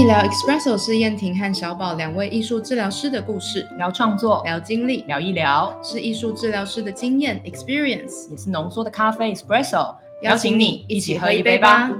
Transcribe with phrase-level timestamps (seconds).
[0.00, 9.94] 医疗 Espresso 是燕婷和小宝两位艺术治疗师的故事，聊创作，聊经历，聊一聊，是艺术治疗师的经验 experience，也是浓缩的咖啡 espresso。
[10.22, 11.90] 邀请你一起喝一杯吧。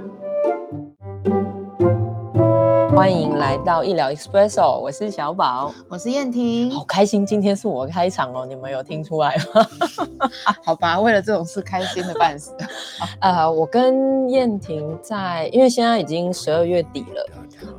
[2.95, 10.29] 欢迎来到医疗 espresso，我是小宝，我是燕婷，好开心，今天是我开场哦，你们有听出来吗？
[10.65, 12.51] 好吧，为了这种事开心的半死。
[13.21, 17.27] 呃，我跟燕婷在，因为现在已经十二月底了。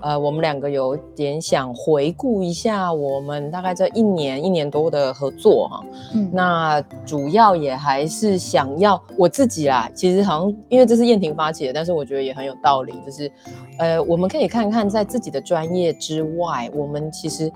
[0.00, 9.88] 呃，我们两个有点想回顾一下我们大概这一年一年多的合作哈，嗯，那主要也还是想要我自己啦。
[9.94, 13.30] 其实好像因为这是燕婷发起的，但是我觉得也很有道理，就是
[13.78, 17.50] 呃，我们可以看看在自己的专业之外，我们其实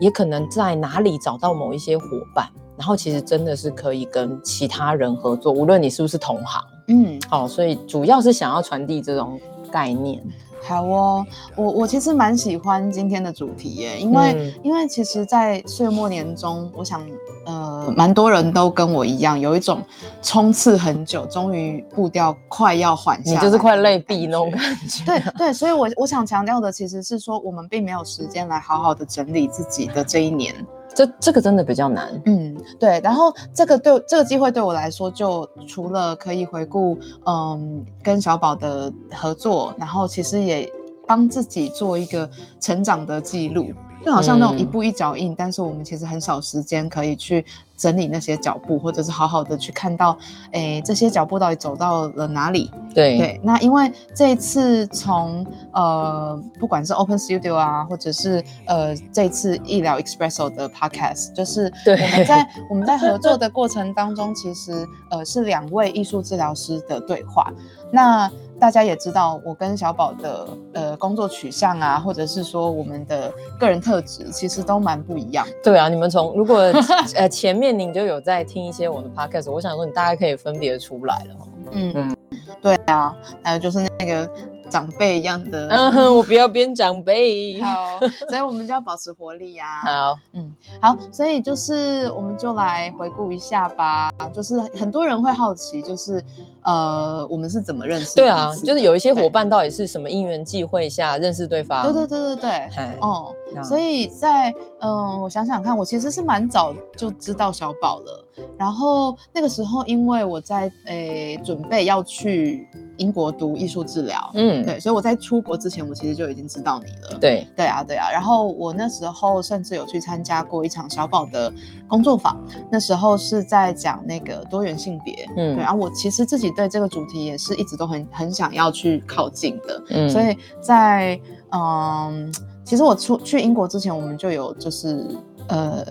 [0.00, 2.04] 也可能在哪里找到某一些伙
[2.34, 9.40] 伴，然后其实真的是可以跟其他人合作，无论你是不是同行，嗯，好，所以主要是想要传递这种
[9.70, 10.22] 概念。
[10.62, 11.26] 好哦，
[11.56, 17.04] 我我其实蛮喜欢今天的主题耶，因为因为其实，在岁末年终，我想
[17.44, 19.82] 呃，蛮多人都跟我一样，有一种
[20.22, 25.04] 冲刺很久，终于步调快要缓下，你就是快累毙那种感觉。
[25.04, 30.54] 对对，所以我我想强调的其实是说，我们并没有时间来好好的整理自己的这一年。
[30.94, 33.00] 这这个真的比较难，嗯，对。
[33.02, 40.70] 然后这个对这个机会对我来说，就除了可以回顾，嗯，跟小宝的合作，然后其实也
[41.06, 42.28] 帮自己做一个
[42.60, 43.72] 成长的记录。
[44.04, 47.44] 就好像那种一步一脚印，但是我们其实很少时间可以去
[47.82, 50.16] 整理那些脚步，或者是好好的去看到，
[50.52, 52.70] 哎，这些脚步到底走到了哪里？
[52.94, 53.40] 对对。
[53.42, 67.52] 那因为这一次从呃，不管是 Open Studio 啊，或者是呃，这次医疗 Expresso 的 Podcast，就是我们在我们在合作的过程当中，其实呃是两位艺术治疗师的对话。
[67.90, 75.44] 那大家也知道，我跟小宝的呃工作取向啊，或者是说我们的个人特质，其实都蛮不一样。
[75.62, 76.72] 对啊，你们从如果
[77.16, 81.36] 呃前面您就有在听一些我的 podcast，我想说你大概可以分别出来了。
[81.72, 82.16] 嗯嗯，
[82.60, 84.30] 对啊，还有就是那个。
[84.72, 87.60] 长辈一样的，嗯哼，我不要变长辈。
[87.60, 89.66] 好，所以我们就要保持活力呀。
[89.84, 94.10] 好，嗯，好，所以就是我们就来回顾一下吧。
[94.32, 96.24] 就是很多人会好奇，就是
[96.64, 98.14] 呃，我们是怎么认识？
[98.14, 101.84] 对啊，就是有一些伙伴到底是什么因缘际会下认识对方？
[101.84, 103.34] 对对对对对，哦，
[103.64, 108.24] 所以在嗯，我想想看，我其实是蛮早就知道小宝了。
[108.56, 114.64] 然后那个时候，因为我在诶准备要去英国读艺术治疗，嗯。
[114.64, 117.18] 对，所以我在出国之前，我其实就已经知道你了。
[117.20, 118.10] 对，对啊，对啊。
[118.10, 121.52] 然后我那时候甚至有去参加过一场小宝的
[121.88, 122.40] 工作坊，
[122.70, 125.26] 那时候是在讲那个多元性别。
[125.36, 125.62] 嗯，对。
[125.62, 129.82] 然后我其实自己对这个主题也是一直都很很想要去靠近的。
[129.90, 131.20] 嗯，所以在
[131.50, 132.32] 嗯，
[132.64, 135.06] 其实我出去英国之前，我们就有就是
[135.48, 135.84] 呃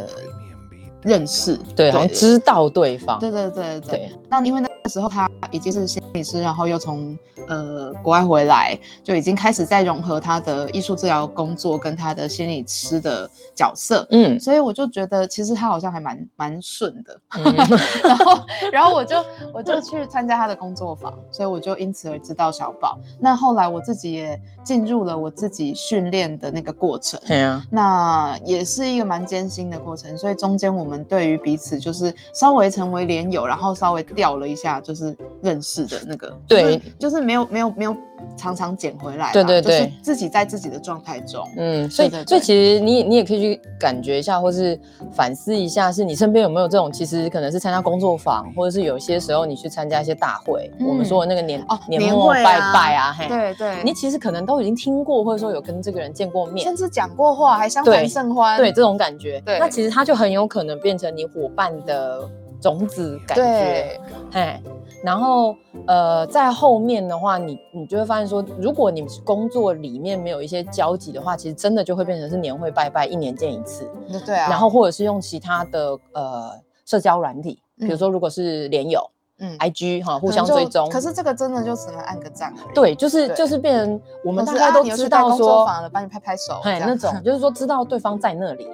[1.02, 3.20] 认识，对，好像知道对方。
[3.20, 4.12] 对对对对。
[4.30, 17.20] 那因为那时候他已经是心理师，然后又从呃国外回来，就已经开始在融合他的艺术治疗工作跟他的心理师的角色，嗯，所以我就觉得其实他好像还蛮蛮顺的，
[18.04, 22.98] 然后然后我就我就去参加他的工作坊，所以我就因此而知道小宝。
[23.20, 37.96] 那后来我自己也进入了我自己训练的那个过程，对啊，那也是一个蛮艰辛的过程，所以中间我们对于彼此就是稍微成为连友，然后稍微掉了一下，就是认识的那个，对，就是没有没有没有。
[38.38, 44.80] 常常捡回来，对对对，自己在自己的状态中，嗯，所以所以其实你你也可以去感觉一下，或是
[45.12, 62.30] 反思一下，是你身边有没有这种，其实可能是参加工作坊，或者是有些时候你去参加一些大会，我们说的那个年哦年末拜拜啊，嘿对对，你其实可能都已经听过，或者说有跟这个人见过面，甚至讲过话，还相谈甚欢，对这种感觉，对，那其实他就很有可能变成你伙伴的
[62.62, 64.00] 种子感觉，
[64.34, 64.62] 哎。
[65.04, 65.56] 然后，
[65.88, 73.90] 呃，在后面的话，你你就会发现说，如果你工作里面没有一些交集的话，其实真的就会变成是年会拜拜，一年见一次。
[74.24, 74.48] 对啊。
[74.48, 76.52] 然后或者是用其他的呃
[76.86, 79.04] 社交软体，比如说如果是连友，
[79.40, 80.88] 嗯，IG 哈，互相追踪。
[80.88, 82.54] 可是这个真的就只能按个赞。
[82.76, 88.68] 对，就是就是变成我们大家都知道说，帮你拍拍手，哎，那种 就是说知道对方在那里。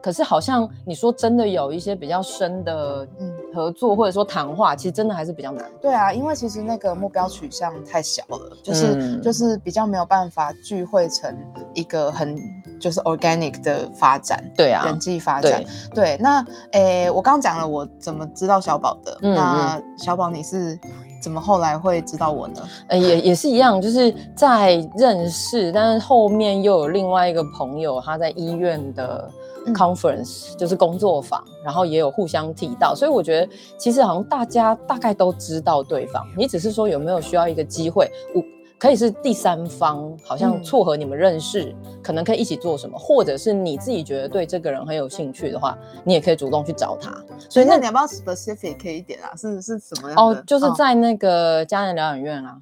[0.00, 0.02] 对。
[0.02, 3.06] 可是好像你说真的有一些比较深的
[3.54, 5.64] 合作或者说谈话，其实真的还是比较难。
[5.82, 11.36] 对啊，因为其实那个目标取向太小了，就是、嗯就是比较没有办法聚会成
[11.74, 12.36] 一个很
[12.80, 14.42] 就是 organic 的发展。
[14.56, 15.62] 对啊人，际发展
[15.94, 20.78] 对，对，那诶，我刚刚讲了我怎么知道小宝的，嗯那小宝你是
[21.20, 22.62] 怎么后来会知道我呢？
[22.88, 29.28] 呃，也也是一样，就是在认识，但是后面又有另外一个朋友，他在医院的
[29.66, 38.42] 嗯 conference，、就是工作坊，然后也有互相提到，所以我觉得其实好像大家大概都知道对方，你只是说有没有需要一个机会，我
[38.78, 47.10] 可以是第三方，好像嗯撮合你们认识，可能可以一起做什么，或者是你自己觉得对这个人很有兴趣的话，你也可以主动去找他。
[47.48, 49.34] 所以那那你要不要 specific 一点啊？
[49.36, 50.22] 是是什么样的？
[50.22, 52.60] 哦，就是在那个家人疗养院啊，哦，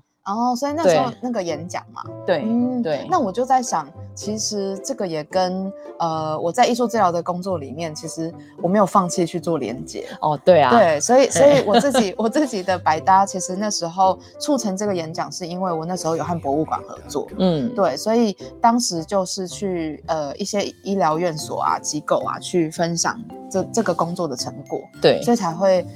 [0.57, 10.07] 所以那时候那个演讲嘛，对、嗯，对，那我就在想，其实这个也跟呃我在艺术治疗的工作里面，其实我没有放弃去做连接。
[10.21, 17.29] 哦对啊，对，所以所以我自己 我自己的百搭，其实那时候促成这个演讲，是因为我那时候有和博物馆合作。
[17.39, 23.17] 嗯，对，所以当时就是去呃一些医疗院所啊、机构啊，去分享
[23.51, 25.87] 这这个工作的成果，对，所以才会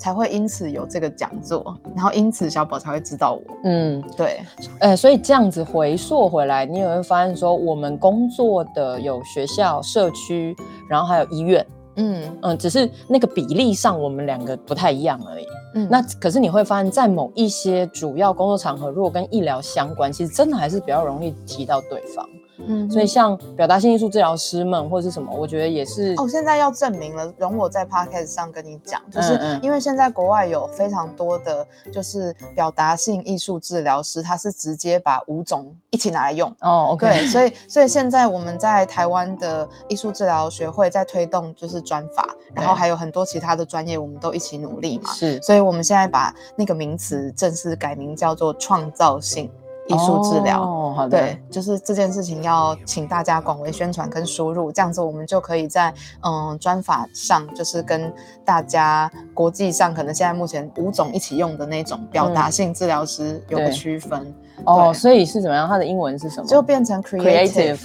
[0.00, 3.42] 才会因此有这个讲座，然后因此小宝才会知道我。
[3.64, 4.40] 嗯，对，
[4.78, 10.56] 呃，所以这样子回溯回来，你也会发现说，我们工作的有学校、社区，
[10.88, 11.66] 然后还有医院，
[11.96, 15.44] 嗯嗯，只是那个比例上我们两个不太一样而已。
[15.74, 22.26] 嗯，那可是你会发现在某一些主要工作场合，如果跟医疗相关，其实真的还是比较容易提到对方。
[22.66, 36.50] 嗯所以像表达性艺术治疗师们或者是什么，我觉得也是哦，现在要证明了，容我在 podcast 上跟你讲，就是因为现在国外有非常多的，就是表达性艺术治疗师，他是直接把五种一起拿来用。
[36.60, 45.12] 哦，OK，对，所以所以现在我们在台湾的艺术治疗学会在推动就是专法，然后还有很多其他的专业，我们都一起努力嘛。
[45.12, 49.50] 是所以我们现在把那个名词正式改名叫做创造性
[49.88, 50.62] 艺术治疗。
[50.62, 55.92] 哦，好的，对，就是这件事情要请大家广为宣传跟输入，这样子我们就可以在
[56.22, 58.12] 嗯专法上，就是跟
[58.44, 64.34] 大家国际上可能现在目前五种一起用的那种表达性治疗师有个对区分，
[64.64, 65.68] 哦，所以是怎么样？
[65.68, 66.46] 它的英文是什么？
[66.46, 67.78] 就变成 creative。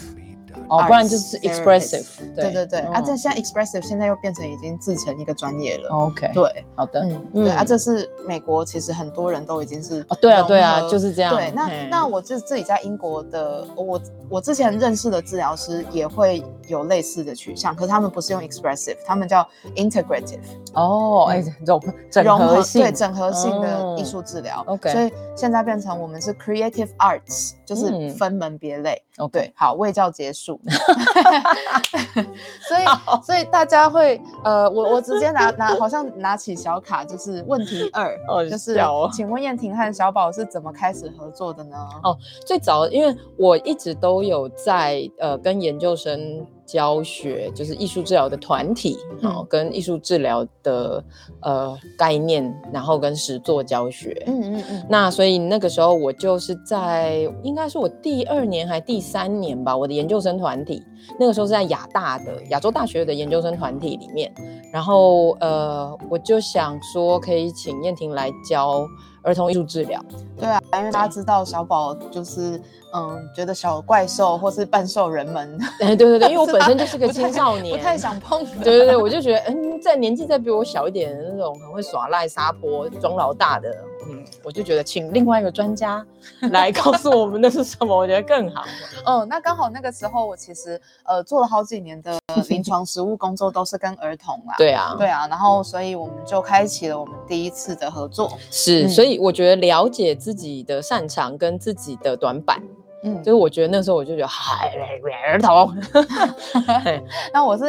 [0.70, 2.52] 哦，不然就是 expressive，对。
[2.52, 5.90] 对对，啊，嗯这现在 expressive 现在又变成已经自成一个专业了。
[5.90, 20.40] OK，对，好的，嗯，对啊，嗯这是美国，其实很多人都已经是啊对啊对啊就是这样对，那那我自自己在英国的，我我之前认识的治疗师也会有类似的取向，可是他们不是用 expressive，他们叫 integrative，
[20.74, 24.64] 哦，哎，融整融合性，对整合性的哦艺术治疗。
[24.68, 28.06] OK 所以现在变成我们是 creative arts，就是嗯。
[28.16, 29.02] 分门别类。
[29.18, 30.55] OK 对，好，卫教结束。
[32.68, 32.84] 所以，
[33.26, 38.78] 所以大家会，呃，我我直接拿拿，好像拿起小卡，就是问题二，好 就是
[39.14, 41.78] 请问燕婷和小宝是怎么开始合作的呢？
[42.04, 51.04] 哦最早，因为我一直都有在呃跟研究生教学，就是艺术治疗的团体，嗯哦，跟艺术治疗的
[51.42, 54.22] 呃概念，然后跟实作教学。
[54.26, 60.84] 嗯嗯嗯，那所以那个时候我就是在应该是我第二年还第三年吧，我的研究生团体，
[61.20, 64.34] 那个时候是在亚大的亚洲大学的研究生团体里面，
[64.72, 68.88] 然后呃我就想说可以请燕婷来教
[69.22, 70.04] 儿童艺术治疗，
[70.38, 72.62] 对啊，因为大家知道小宝就是，
[72.94, 78.46] 嗯，觉得小怪兽或是半兽人们， 哎对对对，因为我本身就是个青少年，不太想碰。
[78.64, 83.76] 对对对，我就觉得，嗯，在年纪再比我小一点的那种很会耍赖、撒泼、装老大的，
[84.10, 86.06] 嗯，我就觉得请另外一个专家
[86.52, 88.64] 来告诉我们那是什么，我觉得更好。
[89.06, 92.18] 嗯，那刚好那个时候我其实呃做了好几年的
[92.50, 94.56] 临床实务工作，都是跟儿童啦。
[94.58, 98.38] 对啊，对啊，然后所以我们就开启了我们第一次的合作。
[98.52, 102.62] 是，嗯所以我觉得了解自己的擅长跟自己的短板，
[103.06, 103.24] 嗯。
[103.24, 104.74] 就是我觉得那时候我就觉得，嗨，
[105.32, 105.74] 儿童，
[106.84, 107.02] 嘿
[107.34, 107.64] 那我是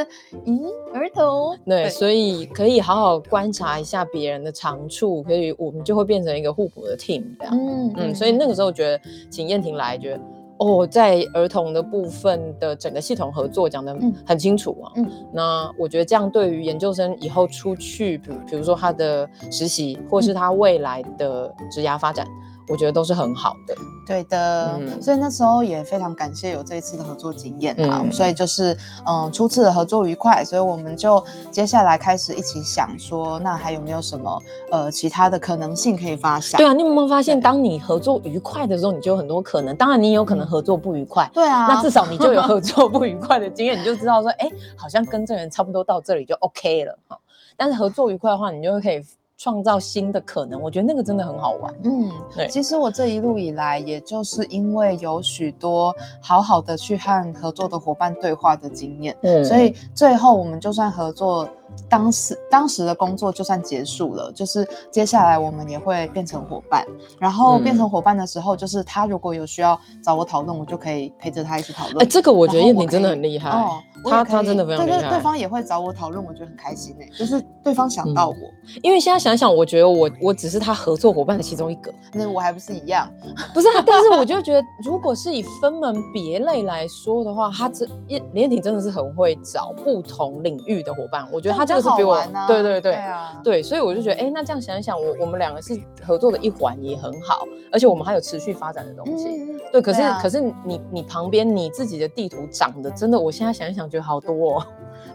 [0.45, 7.57] 咦儿童，对，所以可以好好观察一下别人的长处，可以我们就会变成一个互补的 team 这样。
[7.57, 7.95] 嗯。
[7.97, 9.01] 嗯，所以那个时候觉得
[9.31, 10.21] 请燕婷来，觉得
[10.59, 14.93] 哦，在儿童的部分的整个系统合作讲的嗯很清楚啊。
[14.97, 15.11] 嗯。
[15.33, 22.27] 那我觉得这样对于研究生以后出去，比比如说他的实习，或是他未来的职涯发展，
[22.69, 23.75] 我觉得都是很好的。
[24.07, 36.57] 对的，嗯所以那时候也非常感谢有这一次的合作经验啊，嗯所以就是嗯初次的合作愉快，所以我们就接下来开始一起想说，那还有没有什么呃其他的可能性可以发想？
[36.59, 39.75] 对啊，你有没有发现，对当你合作愉快的时候，你就有很多可能。
[39.77, 47.19] 当然，你有可能合作不愉快，对啊，那至少你就有合 作不愉快的经验，你就知道说，哎，好像跟这人差不多到这里就 OK 了哈。
[47.57, 49.03] 但是合作愉快的话，你就可以
[49.37, 50.61] 创造新的可能。
[50.61, 51.75] 我觉得那个真的很好玩。
[51.85, 61.49] 嗯，对其实我这一路以来，也就是因为有许多好好的去和合作的伙伴对话的经验，嗯所以最后我们就算合作，
[61.89, 66.87] 当时当时的工作就算结束了，就是接下来我们也会变成伙伴。
[67.19, 72.03] 然后变嗯成伙伴的时候，就是他如果有需要找我讨论，我就可以陪着他一起讨论。
[72.03, 73.51] 哎，这个我觉得燕婷真的很厉害。
[73.51, 78.37] 哦，他他真的非常对对，厉害对方也会找我讨论，我觉得很开心哎，就是对方想嗯到我，
[78.81, 83.11] 因为现在想想，我觉得我我只是他合作伙伴的其中一个，那我还不是一样？
[83.53, 83.83] 不是、啊。
[83.85, 91.27] 但是我就觉得，如果是以分门别类来说的话，他这燕连燕婷真的是很会找不同领域的伙伴。
[91.33, 92.93] 我觉得他这个是比我，对对对。
[92.93, 99.27] 对啊，对，所以我就觉得，哎，那这样想一想，我我们两个是合作的一环，也很好，而且我们还有持续发展的东西。
[99.73, 104.67] 对，可是、啊可是你你旁边你自己的地图长得真的，我现在想一想觉得好多哦，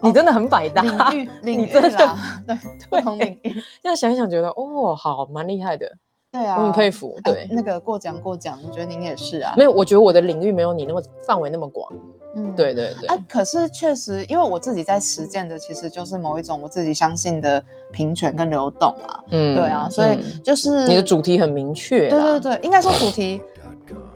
[0.02, 0.82] 你真的很百搭。
[0.82, 2.18] 领域 领域你真的啦，
[2.48, 2.58] 对，
[2.90, 5.92] 不同领域，现在想一想觉得，哦，好，蛮厉害的，
[6.32, 7.16] 对啊，我很佩服。
[7.24, 11.92] 哎对，那个过奖过奖，我觉得您也是啊，没有，我觉得我的领域没有你那么范围那么广。
[12.34, 22.10] 嗯对对对，啊，可是确实，因为我自己在实践的，其实就是某一种我自己相信的平权跟流动啊，嗯对啊，所以嗯就是你的主题很明确。
[22.10, 23.42] 对对，对，应该说主题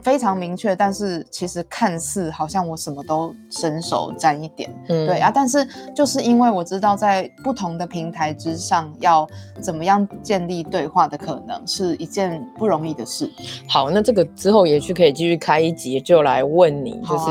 [0.06, 5.32] 非常明确，但是其实看似好像我什么都伸手沾一点，嗯对啊，。
[5.34, 9.26] 但是就是因为我知道在不同的平台之上，要
[9.60, 13.28] 怎么样建立对话的可能，是一件不容易的事。
[13.68, 17.24] 好，那这个之后也去可以继续开一集，就来问你，就是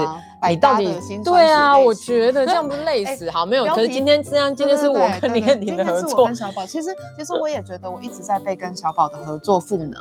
[0.49, 1.79] 你到底对啊？
[1.79, 3.31] 我觉得这样 不是累死？
[3.31, 3.63] 好，没有。
[3.67, 6.35] 可是今天这样，今天是我跟李燕婷的合作今天是我跟。
[6.35, 9.93] 小宝，其实其实我也觉得我一直在被跟小宝的合作赋能。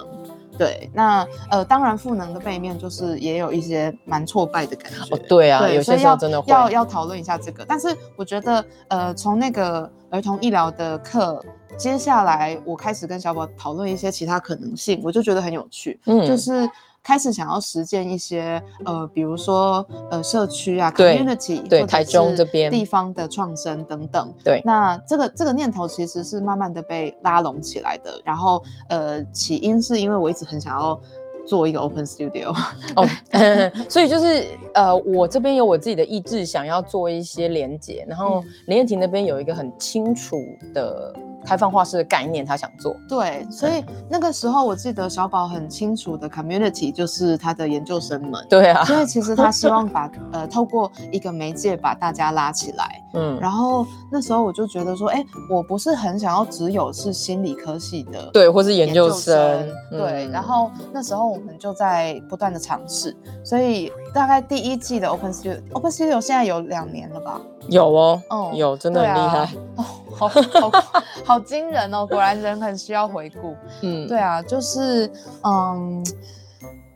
[0.57, 5.15] 对，那呃，当然赋能的背面就是也有一些蛮挫败的感觉。
[5.15, 6.53] 哦，对啊，对，有些时候真的会。
[6.53, 7.65] 要要讨论一下这个。
[7.67, 11.45] 但是我觉得，呃，从那个儿童医疗的课，
[11.77, 15.99] 接下来我开始跟小宝讨论一些其他可能性，我就觉得很有趣。
[16.07, 16.69] 嗯就是
[17.05, 24.33] 开始想要实践一些呃，比如说呃社区啊对，community，对台中是这边地方的创生等等。
[24.43, 28.19] 对那这个这个念头其实是慢慢的被拉拢起来的。
[28.25, 30.99] 然后呃，起因是因为我一直很想要
[31.47, 32.57] 做一个 open studio。
[32.97, 33.07] 哦，
[33.91, 40.43] 所以就是呃，我这边有我自己的意志，想要做一些连接，然后嗯林燕婷那边有一个很清楚
[40.73, 41.15] 的
[41.45, 42.97] 开放画室的概念，他想做。
[43.09, 48.45] 对，所以那个时候我记得小宝很清楚的 community 就是他的研究生们。
[48.49, 59.19] 对啊，所以其实他希望把呃透过一个媒介把大家拉起来，嗯，然后那时候我就觉得说，哎，我不是很想要只有是心理科系的对，或是研究生，
[59.61, 60.27] 生，对。
[60.27, 67.41] 嗯然后那时候我们就在不断的尝试，所以大概第一季的 Open Studio，Open Studio 现在有两年了吧？
[67.69, 69.51] 有哦，哦有，真的很厉害。
[69.77, 70.71] 哦，好好
[71.27, 72.07] 好惊人哦！
[72.07, 73.57] 果然人很需要回顾。
[73.83, 75.11] 嗯，对啊，就是
[75.43, 76.05] 嗯，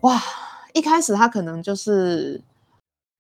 [0.03, 0.17] 哇，
[0.73, 2.41] 一开始他可能就是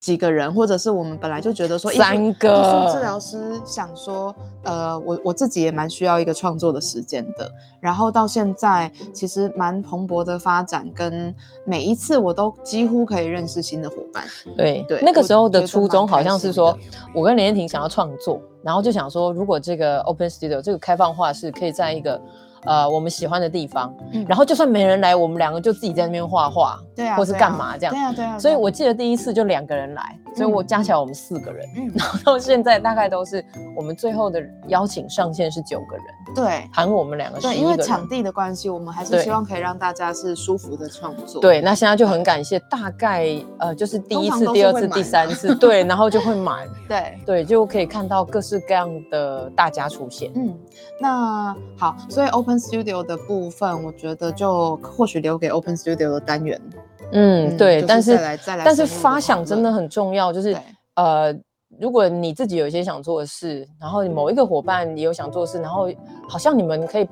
[0.01, 7.51] 几个人，或者是我们本来就觉得说三个艺术治疗师想说，呃，我我自己也蛮需要一个创作的时间的。
[7.81, 14.25] 然后到现在其实蛮蓬勃的发展，跟每一次我都几乎可以认识新的伙伴。
[14.57, 16.79] 对对那个我时候的初衷好像是说，
[17.13, 22.21] 我跟林燕婷想要创作，然后就想说，如果这个 Open Studio 这个开放化是可以在一个
[22.65, 24.25] 呃我们喜欢的地方，嗯。
[24.29, 28.39] 然后就算没人来，我们两个就自己在那边画画，对啊，或是干嘛这样对啊，对啊。
[28.39, 30.67] 所以我记得第一次就两个人来，所以我嗯。
[30.67, 33.45] 加起来我们四个人，嗯， 然后到现在大概都是
[33.77, 36.05] 我们最后的邀请上限是九个人，
[36.35, 37.57] 对含我们两个十对。
[37.57, 41.41] 因为场地的关系，我们还是希望可以让大家是舒服的创作。
[41.41, 50.31] 对，那现在就很感谢，大概呃就是第一次、第二次、第三次， 对，然后就会满，对，对，就可以看到各式各样的大家出现。
[50.35, 50.57] 嗯，
[51.01, 56.61] 那好，所以 Open Studio 的部分，我觉得就或许留给 Open Studio 的单元。
[57.13, 60.55] 嗯，对，就但是但是发想真的很重要，就是
[60.95, 61.33] 呃，
[61.81, 65.89] 如果你自己有一些想做的事，然后某一个伙伴也有想做的事，然后
[66.29, 67.09] 好像你们可以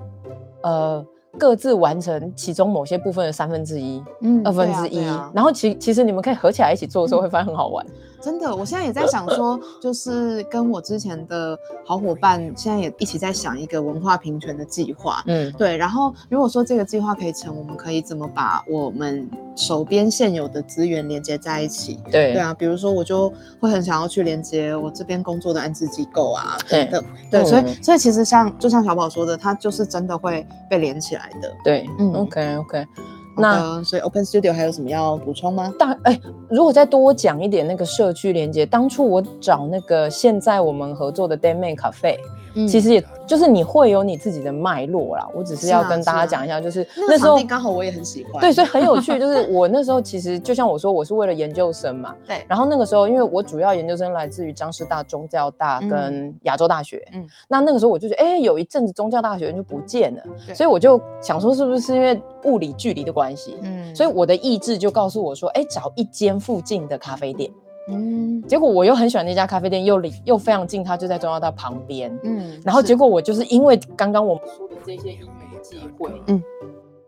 [0.62, 1.04] 呃
[1.38, 7.86] 各自完成其中某些部分的三分之一、嗯二分之一，然后其其实你们可以合起来一起做的时候，会发现很好玩。
[8.20, 15.22] 真的，我现在也在想说，就是跟我之前的好伙伴，现在也一起在想一个文化平权的计划。
[15.26, 15.76] 嗯，对。
[15.76, 22.00] 然后如果说这个计划可以成，我们可以怎么把我们手边现有的资源连接在一起？
[22.10, 31.52] 对对啊，比如说我就会很想要去连接我这边工作的安置机构啊，对的，对，所以嗯所以其实像就像小宝说的，它就是真的会被连起来的。
[31.64, 32.86] 对，嗯嗯，OK OK。
[33.36, 35.72] 好那所以 Open Studio 还有什么要补充吗？
[35.78, 42.16] 大哎，如果再多讲一点那个社区连接，当初我找那个现在我们合作的 d a m a n Cafe，、
[42.56, 45.28] 嗯其实也就是你会有你自己的脉络啦。
[45.34, 48.40] 我只是要跟大家讲一下，就是那时候刚好我也很喜欢。
[48.40, 49.16] 对，所以很有趣。
[49.20, 52.14] 就是我那时候其实就像我说，我是为了研究生嘛。
[52.26, 57.06] 对然后那个时候，因为我主要研究生来自于张师大、中教大嗯跟亚洲大学。
[57.12, 57.26] 嗯嗯。
[57.48, 63.56] 那那个时候我就觉得，哎，有一阵子中教大学就不见了，对所以我就想说，是不是因为物理距离的关系？
[63.62, 67.50] 嗯所以我的意志就告诉我说，哎，找一间附近的咖啡店。
[67.88, 72.16] 嗯结果我又很喜欢那家咖啡店，又离又非常近，它就在中央大旁边。
[72.22, 76.42] 嗯然后结果我就是因为刚刚我们说的这些因缘际会，嗯嗯，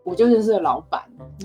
[0.03, 1.01] 我就认识了老板。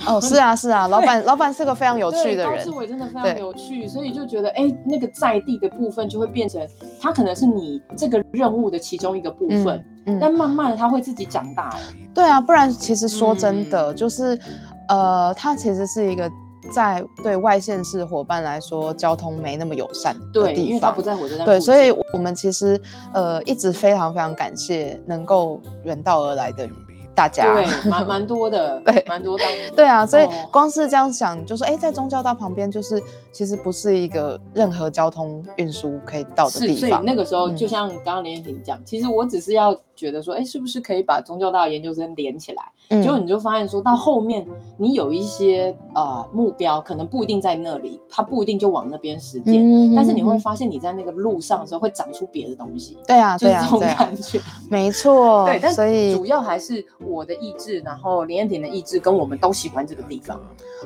[0.06, 2.70] 哦，是啊是啊， 老板老板是个非常有趣的人志。
[2.70, 6.66] 伟真的非常有趣，所以就觉得哎，那个在地的部分就会变成，
[7.00, 11.76] 他可能是你这个任务的其中一个部分，嗯但慢慢的他会自己长大。
[12.12, 14.38] 对啊，不然其实说真的，嗯就是
[14.88, 16.30] 呃，他其实是一个
[16.72, 21.00] 在对外县市伙伴来说交通没那么友善的对，地方因为它不。
[21.04, 21.44] 在火车站。
[21.44, 22.80] 对，所以我们其实
[23.12, 26.66] 呃一直非常非常感谢能够远道而来的
[27.14, 27.54] 大家。
[27.54, 33.02] 对，蛮蛮多的， 对蛮多当对啊，所以哦光是这样想，就说哎，在中交道旁边，就是
[33.32, 36.94] 其实不是一个任何交通运输可以到的地方是，所以。
[37.04, 42.62] 那个时候嗯就像刚刚连婷讲，其实我只是要觉得说，哎，是不是可以把宗教大的研究生连起来？
[42.90, 54.40] 嗯结果你就发现说到后面，你有一些呃目标，可能不一定在那里，它不一定就往那边实践，嗯但是你会嗯发现你在那个路上的时候会长出别的东西，对啊，对啊，就是这种感觉。
[54.68, 55.46] 没错。
[55.46, 60.40] 对，但所以主要还是我的意志，然后林彦婷的意志，跟我们都喜欢这个地方。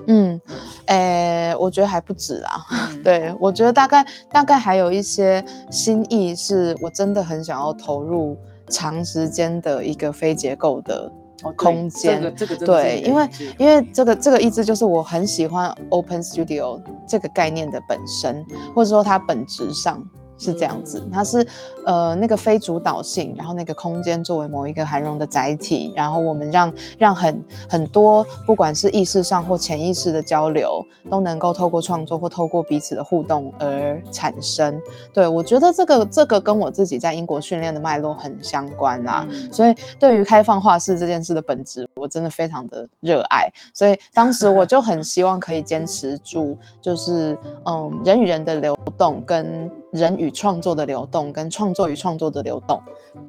[0.07, 0.41] 嗯，
[0.87, 2.57] 诶，我觉得还不止啊。
[2.71, 8.37] 嗯，对，我觉得大概大概还有一些心意，是我真的很想要投入
[8.69, 11.11] 长时间的一个非结构的
[11.57, 12.21] 空间。
[12.21, 18.45] 这个这个真的是对，因为因为这个这个意志就是我很喜欢 Open Studio 这个概念的本身，
[18.75, 20.03] 或者说它本质上
[20.39, 21.47] 是这样子，嗯它是
[21.85, 34.81] 呃那个非主导性，然后那个空间作为某一个涵容的载体，然后我们让让很很多不管是意识上或潜意识的交流，都能够透过创作或透过彼此的互动而产生。
[35.13, 43.51] 对我觉得这个这个跟我自己在英国训练的脉络很相关啦、嗯所以对于开放画室这件事的本质，我真的非常的热爱。
[43.73, 52.81] 所以当时我就很希望可以坚持住，就是嗯人与人的流动，跟人与创作的流动，跟创作与创作的流动。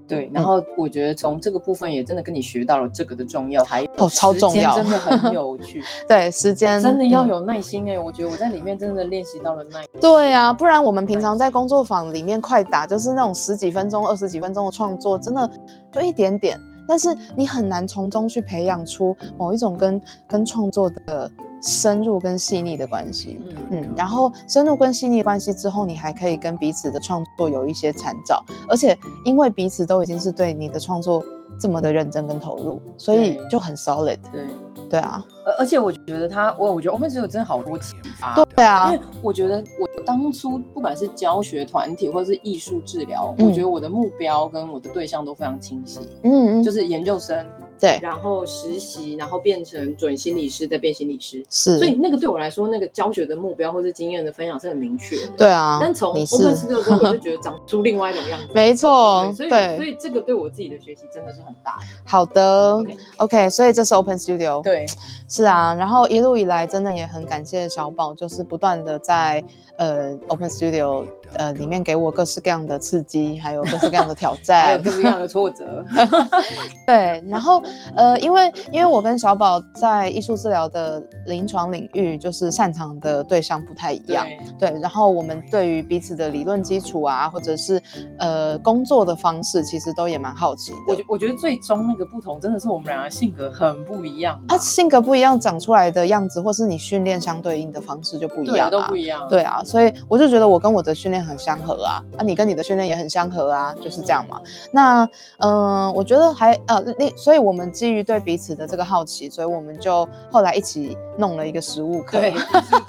[0.07, 9.89] 对，然后我觉得从这个部分也真的跟你学到了这个的重要，还有哦超重要真的 很有趣，对，时间真的要嗯有耐心哎、我觉得我在里面真的练习到了耐心。
[10.01, 15.49] 对啊，不然我们平常在工作坊里面快打，就是那种十几分钟、二十几分钟的创作，真的
[15.91, 23.39] 就一点点，但是你很难从中去培养出某一种跟跟创作的深入跟细腻的关系。
[23.47, 31.23] 嗯嗯，然后深入跟细腻关系之后，你还可以跟彼此的创作有一些参照，而且因为彼此都已经是对你的创作
[31.59, 34.17] 这么的认真跟投入，所以就很 solid。
[34.31, 34.45] 对，
[34.89, 38.43] 对啊，而而且我觉得他，我我觉得 Open Studio 真的好多启发。
[38.55, 47.45] 对啊因为，我觉得我当初不管是教学团体或者是艺术治疗，嗯我觉得我的目标跟我的对象都非常清晰，嗯嗯，就是研究生，
[47.79, 51.43] 对，然后实习，然后变成准心理师，再变心理师。
[51.49, 55.31] 是，所以那个对我来说，那个教学的目标或是经验的分享是很明确的。
[55.37, 58.47] 对啊，但从你 Open 是 Studio 我就觉得 长出另外一种样子。
[58.53, 61.79] 没错，所以对所以这个对我自己的学习真的是很大。
[62.05, 62.73] 好的
[63.17, 64.85] OK，OK，所以这是 Open Studio，，对，
[65.27, 69.43] 是啊，然后一路以来真的也很感谢小宝，就是不断的在
[69.77, 75.85] 呃 Open Studio 呃里面给我各式各样的刺激，还有各式各样的挑还有战，各式各样的挫折。
[76.85, 77.61] 对，然后
[77.95, 84.25] 呃，因为因为我跟小宝在艺术治疗的临床领域，就是擅长的对象不太一样，
[84.59, 87.81] 对，对，然后我们对于彼此的理论基础啊，或者是
[88.17, 90.77] 呃工作的方式，其实都也蛮好奇的。
[90.87, 94.55] 我觉我觉得最终那个不同，真的是我们两个性格很不一样吧。
[94.55, 99.27] 啊，性格不一样，长出来的样子，或是你训练相对应的方式就不一对样、啊，都不一样。
[99.29, 104.41] 对啊，所以我就觉得我跟我的训练很相合啊，啊，你跟你的训练也很相合啊，就是这样嘛。
[104.71, 105.03] 那
[105.37, 112.17] 嗯、呃我觉得还呃，另所以我们们基于对彼此的这个好奇，所以我们就后来一起弄了一个食物课。
[112.17, 112.33] 对，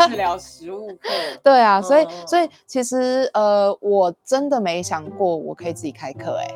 [0.08, 1.08] 治疗食物课。
[1.42, 6.54] 对啊，所以嗯所以其实呃，我真的没想过我可以自己开课哎、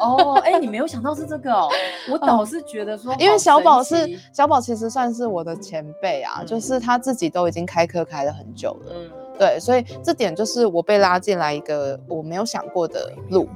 [0.00, 1.68] 哦，哎，你没有想到是这个哦，
[2.10, 8.92] 我 倒是觉得说，因为小宝是小宝，其实算是我的前辈啊，嗯就是他自己都已经开课开了很久了。
[8.96, 13.48] 嗯，对，所以这点就是我被拉进来一个我没有想过的路。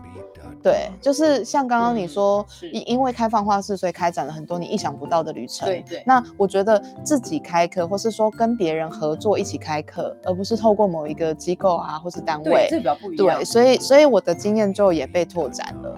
[0.61, 5.69] 对，就是像刚刚你嗯说，是因因为开放画室，所以开展了很多你意想不到的旅程。
[5.69, 12.79] 对对那我觉得自己开课，或是说跟别人合作一起开课，而不是透过某一个机构啊或是单对，位这。
[12.79, 13.45] 比较不一样对，。
[13.45, 15.97] 所以所以我的经验就也被拓展了。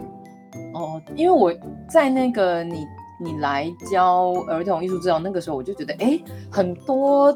[0.74, 1.52] 哦，因为我
[1.88, 2.86] 在那个你
[3.18, 7.34] 你来教儿童艺术治疗那个时候，我就觉得，哎，很多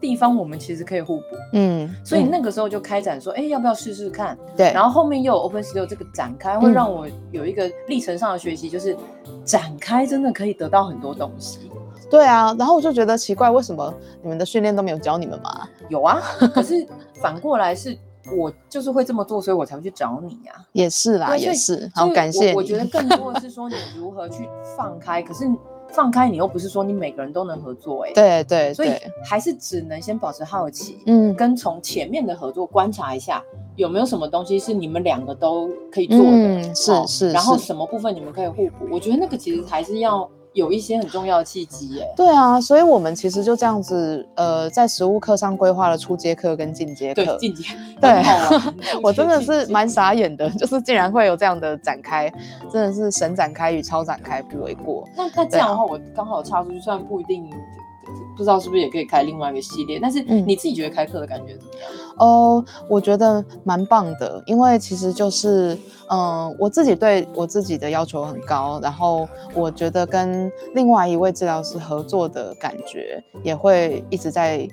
[0.00, 4.36] 地方我们其实可以互补，嗯，所以嗯那个时候就开展说，哎，要不要试试看？
[4.56, 8.96] 对，然后后面又有 Open Studio 这个展开，会嗯让我有一个历程上的学习，就是
[9.44, 11.70] 展开真的可以得到很多东西。
[12.10, 15.68] 对啊，然后我就觉得奇怪，为什么你们的训练都没有教你们嘛？
[15.88, 16.20] 有啊，
[16.54, 17.96] 可是反过来是
[18.34, 22.52] 我就是会这么做，所以我才会去找你呀、也是啦，也是，好感谢。
[22.52, 22.58] 我。
[22.58, 25.44] 我觉得更多的是说你如何去放开，可是
[25.90, 28.90] 放开你又不是说你每个人都能合作哎、对对所以，
[29.24, 31.34] 还是只能先保持好奇，嗯。
[31.34, 33.42] 跟从前面的合作观察一下
[33.76, 42.06] 有没有什么东西是你们两个都可以做的，嗯，是哦是，然后什么部分你们可以互补，我觉得那个其实还是要有一些很重要的契机耶。
[42.16, 47.38] 对啊，所以我们其实就这样子，呃，在实物课上规划了初阶课跟进阶课对，。
[47.38, 47.64] 进阶
[48.00, 48.22] 对
[49.02, 52.32] 我真的是蛮傻眼的， 就是竟然会有这样的展开，
[52.72, 55.06] 真的是神展开与超展开不为过。
[55.16, 57.48] 那那这啊样的话，我刚好插出去，虽然不一定，
[58.38, 61.90] 不知道是不是也可以开另外一个系列，但是嗯你自己觉得开课的感觉怎么样？
[62.18, 65.76] 哦，我觉得蛮棒的，因为其实就是，
[66.08, 74.68] 嗯、我自己对我自己的要求很高，然后我觉得跟另外一位治疗师合作的感觉也会一直在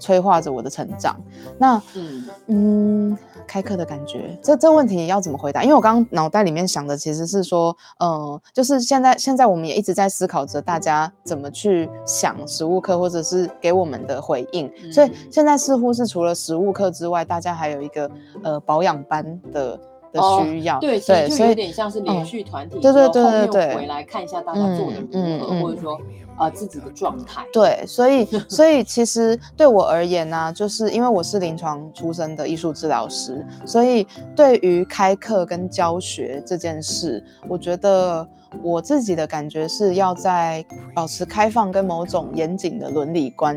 [0.00, 1.16] 催化着我的成长。
[1.58, 5.62] 那嗯，嗯，开课的感觉，这这问题要怎么回答？
[5.62, 14.70] 因为我刚刚脑袋里面想的其实是说，嗯、就是现在现在我们也一直在思考着大家怎么去想实物课，或者是给我们的回应。
[14.92, 18.10] 所以嗯现在似乎是除了实物课之外，大家还有一个
[18.42, 19.78] 呃保养班的
[20.12, 20.78] 的哦需要。
[20.80, 26.00] 对，所以点像是连嗯续团体对，对对对对回来看一下大家做的如何，嗯嗯或者说
[26.40, 27.44] 呃自己的状态。
[27.52, 38.26] 对，所以 所以其实对我而言呢、就是因为我是临床出身的艺术治疗师，所以对于开课跟教学这件事，我觉得
[38.62, 43.56] 我自己的感觉是要在保持开放跟某种严谨的伦理观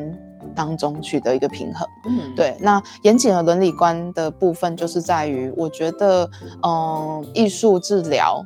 [0.53, 1.87] 当中取得一个平衡。
[2.07, 6.29] 嗯，对，那严谨的伦理观的部分，就是在于我觉得，
[6.61, 8.45] 嗯，艺术治疗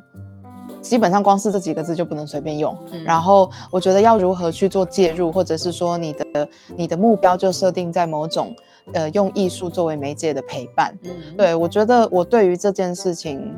[0.88, 2.76] 基本上光是这几个字就不能随便用。
[2.92, 8.54] 嗯然后我觉得要如何去做介入，或者是说你的你的目标就设定在某种
[8.94, 10.96] 呃用艺术作为媒介的陪伴。
[11.04, 13.54] 嗯，对我觉得我对于这件事情，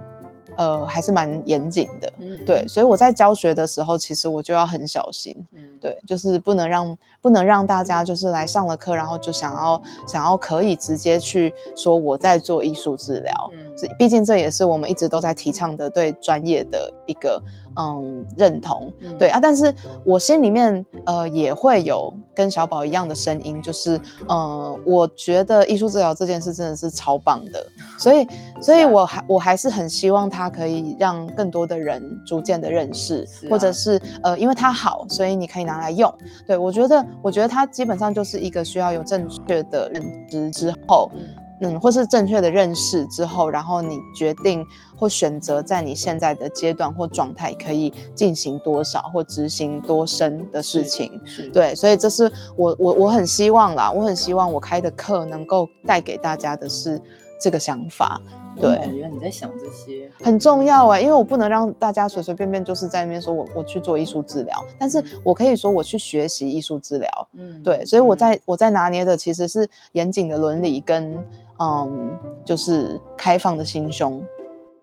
[0.56, 2.12] 呃还是蛮严谨的。
[2.18, 5.34] 嗯，对，所以我在教学的时候，其实我就要很小心。
[5.52, 13.50] 嗯，对，就是不能让不能让大家就是来上了课，然后就想要想要可以直接去说我在做艺术治疗。
[13.52, 17.42] 嗯，毕竟这也是我们一直都在提倡的对专业的一个
[17.88, 18.92] 嗯认同。
[19.00, 27.66] 嗯对，啊，但是我心里面呃也会有跟小宝一样的声音，就是呃，我觉得艺术治疗这件事真的是超棒的，
[27.98, 28.26] 所以
[28.60, 36.12] 所以我还我还是很希望它可以让更多的人逐渐的认识，是或者啊是呃，因为它好，所以你可以拿来用。
[36.46, 41.20] 对我觉得，我觉得它基本上就是一个需要有正确的认知之后，嗯
[41.60, 51.20] 嗯，或是正确的认识之后，然后你决定或选择在你现在的阶段或状态可以进行多少或执行多深的事情。
[51.24, 57.00] 是，对，所以这是我我我很希望啦，我很希望我开的课能够带给大家的是
[57.40, 58.20] 这个想法，
[58.56, 68.18] 对我感觉你在想这些，很重要哎、因为我不能让大家随随便便就是在那边说我我去做艺术治疗，但是我可以说我去学习艺术治疗，嗯，对，所以我嗯。
[68.18, 71.16] 在我在拿捏的其实是严谨的伦理跟
[71.60, 74.22] 嗯，就是开放的心胸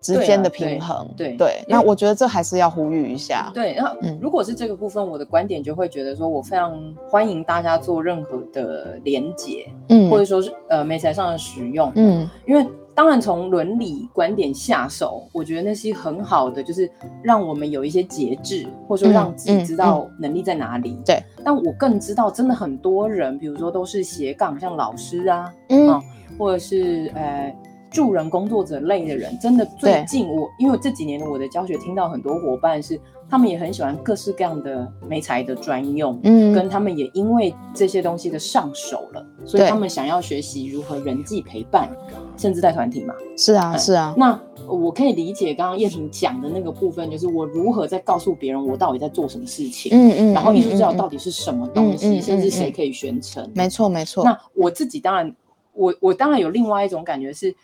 [0.00, 1.08] 之间的平衡。
[1.16, 3.50] 对对，那我觉得这还是要呼吁一下。
[3.52, 4.16] 对，然后嗯。
[4.22, 10.08] 如果是这个部分，我的观点就会觉得说，我非常欢迎大家做任何的连接，嗯。
[10.08, 12.28] 或者说是呃媒材上的使用，嗯。
[12.46, 12.64] 因为
[12.98, 16.90] 当然从伦理观点下手，我觉得那是很好的，就是
[17.22, 20.98] 让我们有一些节制，或者说嗯让自己嗯知道能力在哪里。
[21.06, 25.88] 对，但我更知道，真的很多人，比如说都是斜杠，像老师啊，嗯。
[25.90, 26.02] 哦
[26.36, 27.52] 或者是呃
[27.90, 41.88] 助人工作者类的人，真的最近我因为这几年我的教学听到很多伙伴是，他们也很喜欢各式各样的美材的专用，嗯，跟他们也因为这些东西的上手了，所以他们想要学习如何人际陪伴，
[42.36, 43.14] 甚至带团体嘛。
[43.36, 53.50] 是啊嗯是啊，那我可以理解刚刚叶婷讲的那个部分，就是我如何在告诉别人我到底在做什么事情，嗯嗯，然后艺术治疗嗯嗯到底是什么东西，嗯嗯甚至谁可以宣称。
[53.54, 55.34] 没错没错，那我自己当然，
[55.72, 57.54] 我我当然有另外一种感觉是，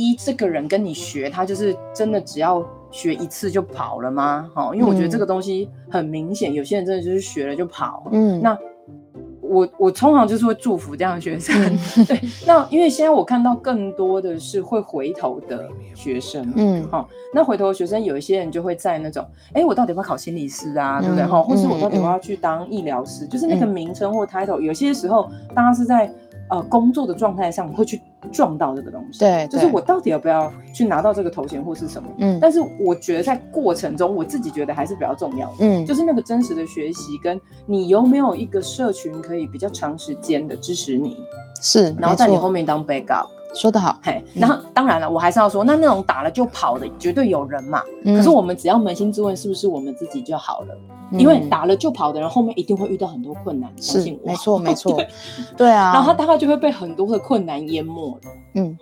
[0.00, 4.50] 一这个人跟你学，他就是真的只要学一次就跑了吗？
[4.54, 8.04] 哈，因为我觉得嗯这个东西很明显，有些人真的就是学了就跑。
[8.12, 8.56] 嗯那
[9.40, 11.54] 我我通常就是会祝福这样的学生，
[11.98, 12.18] 嗯 对。
[12.46, 21.24] 那因为现在我看到更多的是会回头的学生，嗯好、那回头的学生有一些人就会在那种，哎，我到底要不要考心理师啊，对不对？
[21.24, 23.26] 嗯哈、或是我到底要嗯不要去当医疗师？
[23.26, 26.10] 就是那个嗯名称或 title，、有些时候大家是在
[26.48, 32.08] 呃工作的状态上会去撞到这个东西，对，就是我到底要不要去拿到这个头衔或是什么？
[32.18, 35.54] 嗯但是我觉得在过程中，我自己觉得还是比较重要的。
[35.60, 41.16] 嗯就是那个真实的学习，跟你有没有一个社群可以比较长时间的支持你，
[41.60, 43.26] 是，然后在你后面当 backup。
[43.54, 47.82] 说得好，嘿，然后当然了，我还是要说，那那种打了就跑的，绝对有人嘛。
[48.04, 50.74] 嗯可是我们只要扪心自问，是不是我们自己就好了？
[51.12, 54.18] 因为嗯打了就跑的人，后面一定会遇到很多困难，相是。
[54.24, 55.08] 没错 没错对，
[55.56, 58.30] 对啊，然后他大概就会被很多的困难淹没了。
[58.54, 58.76] 嗯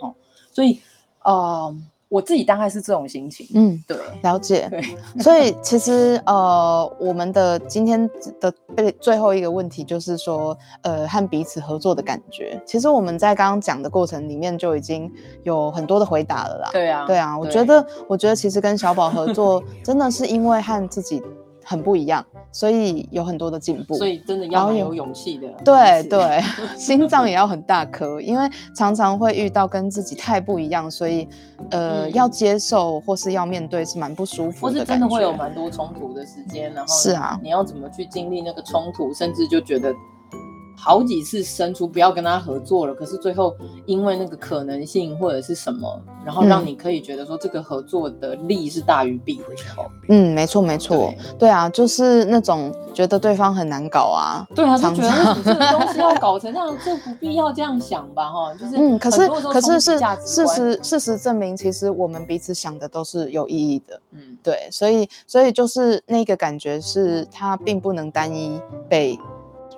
[0.52, 0.80] 所以，
[1.22, 1.74] 呃，
[2.10, 3.46] 我自己大概是这种心情。
[3.54, 4.82] 嗯对了解，对，
[5.22, 8.06] 所以其实呃，我们的今天
[8.40, 12.60] 的最最后一个问题就是说，呃，和彼此合作的感觉。
[12.66, 15.10] 其实我们在刚刚讲的过程里面就已经
[15.44, 16.70] 有很多的回答了啦。
[16.72, 21.22] 对啊，对啊，我对觉得，我觉得其实跟小宝合作， 真的是因为和自己
[21.64, 23.94] 很不一样，所以有很多的进步。
[23.94, 25.48] 所以真的要有勇气的。
[25.64, 26.40] 对，对，
[26.76, 31.28] 心脏也要很大颗，因为常常会遇到跟自己太不一样，所以
[31.70, 35.00] 呃，嗯要接受或是要面对是蛮不舒服或是的感觉。
[35.00, 39.94] 真的会有蛮多冲突的时间，然后是啊你要怎么去经历那个冲突，甚至就觉得
[40.82, 46.66] 好几次生出不要跟他合作了，可是最后因为那个可能性或者是什么，然后让嗯。
[46.66, 51.50] 你可以觉得说这个合作的利是大于弊的时候，嗯，没错没错，对。
[51.50, 54.46] 啊，就是那种觉得对方很难搞啊。
[54.54, 64.00] 对啊，就常觉得常这个东西要搞成这样，这不必要这样想吧，哈，就是 嗯，可是可是是事，实事实证明，其实我们彼此想的都是有意义的。
[64.12, 69.18] 嗯，对，所以所以就是那个感觉是它并不能单一被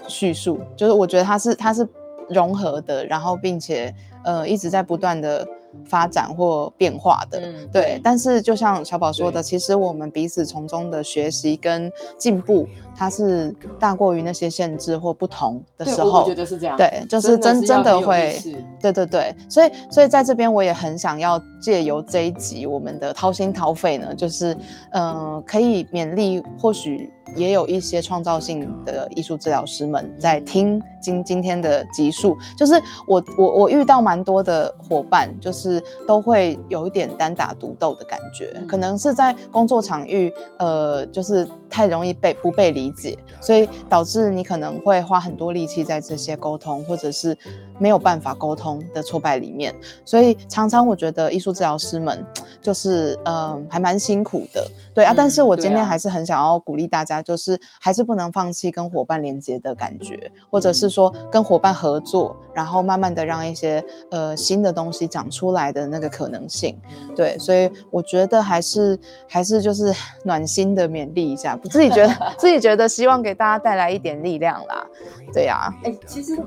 [0.08, 1.86] 叙述，就是我觉得它是它是
[2.28, 5.46] 融合的，然后并且呃一直在不断的
[5.86, 7.40] 发展或变化的。
[7.40, 7.68] 嗯。
[7.72, 15.96] 对，但是就像小宝说的，其实我们彼此从中的学习跟进步，它是大过于那些限制或不同的时候。
[15.96, 16.34] 对我我觉。
[16.34, 18.36] 得是这样，对，就是真真真的会，
[18.80, 24.52] 对对对，所以所以在这边我也很想要借由这一集我们的掏心掏肺呢，就是
[24.90, 47.36] 嗯、呃可以勉励，或许也有一些创造性的艺术治疗师们在听今今天的集数，就是我我我遇到蛮多的伙伴，就是都会有一点单打独斗的感觉，嗯可能是在工作场域，呃，就是太容易被不被理解，所以导致你可能会花很多力气在这些沟通，或者是
[47.78, 49.74] 没有办法沟通的挫败里面。
[50.04, 52.24] 所以常常我觉得艺术治疗师们
[52.60, 55.12] 就是嗯、呃还蛮辛苦的，对啊。
[55.12, 66.78] 嗯但是我今天还是很想要鼓励大家，就是还是不能放弃跟伙伴连接的感觉，或者是说跟伙伴合作，然后慢慢的让一些呃新的东西长出来的那个可能性。
[67.16, 69.92] 对，所以我觉得还是还是就是
[70.24, 74.86] 暖心的勉励一下，自己觉得自己觉得希望给大家带来一点力量啦。
[75.32, 76.38] 对呀、哎、其实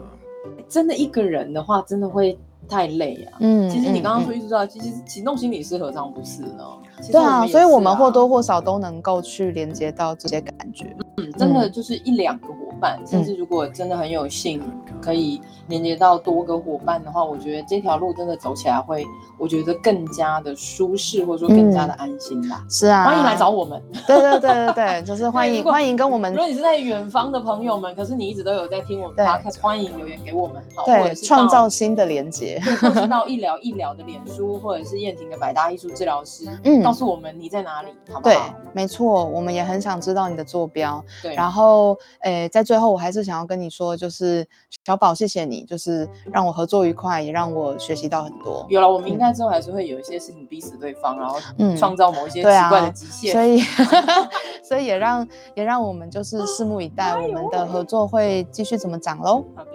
[0.69, 2.37] 真的一个人的话，真的会
[2.69, 3.37] 太累啊。
[3.39, 6.63] 嗯，其实你刚刚说艺术治疗，其实启动心理师何尝不是呢？
[7.11, 10.95] 对啊，所以我们或多或少都能够去连接到这些感觉。
[11.17, 14.61] 嗯真的就是一两个伙伴，甚至如果真的很有幸
[15.01, 19.03] 可以连接到多个伙伴的话，我觉得这条路真的走起来会，
[19.37, 22.63] 我觉得更加的舒适，或者说更加的安心吧。
[22.69, 23.81] 是啊，欢迎来找我们。
[24.07, 32.61] 对对对对对，就是欢迎欢迎跟我们如果你是在远方的朋友们，可是你一直都有在听我们对 podcast，欢迎留言给我们，好，或者对是创造新的连接。
[33.09, 41.03] 到 一聊一聊的脸书，或者是燕婷的百搭艺术治疗师，嗯告诉我们你在哪里，好不对好？，没错，我们也很想知道你的坐标。
[41.21, 44.47] 对，然后，诶，在最后，我还是想要跟你说，就是
[44.85, 48.65] 小宝，谢谢你，就是让我合作愉快，也让我学习到很多。
[48.69, 53.33] 有了，我们应该之后还是会有一些事情逼死对方，然后嗯创造某一些奇怪的极限。
[53.33, 53.59] 所以，
[54.63, 59.43] 所以也让也让我们就是拭目以待，我们的合作会继续怎么长喽。
[59.55, 59.71] 好的。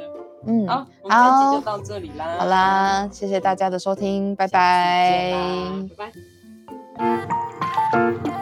[0.46, 2.36] 嗯，好，我们这集就到这里啦。
[2.38, 5.52] 好啦，谢谢大家的收听，拜拜，
[5.96, 6.39] 拜拜。
[7.00, 8.39] Música